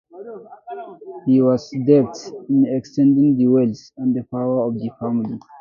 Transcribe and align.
He 1.27 1.43
was 1.43 1.69
deft 1.85 2.31
in 2.49 2.65
extending 2.67 3.37
the 3.37 3.45
wealth 3.45 3.91
and 3.97 4.15
power 4.31 4.65
of 4.65 4.73
the 4.73 4.89
family. 4.99 5.37